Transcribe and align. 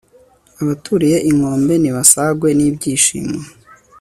abaturiye 0.61 1.17
inkombe 1.29 1.73
nibasagwe 1.79 2.49
n'ibyishimo 2.57 3.39